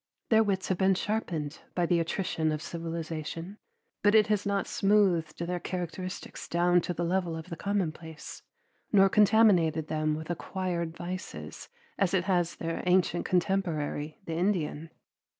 [0.29, 3.59] Their wits have been sharpened by the attrition of civilization,
[4.01, 8.41] but it has not smoothed their characteristics down to the level of the commonplace,
[8.91, 11.69] nor contaminated them with acquired vices
[11.99, 14.89] as it has their ancient contemporary, the Indian.